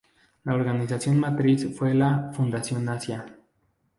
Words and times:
La 0.45 0.55
organización 0.55 1.19
matriz 1.19 1.77
fue 1.77 1.93
la 1.93 2.31
"Fundación 2.33 2.89
Asia". 2.89 3.23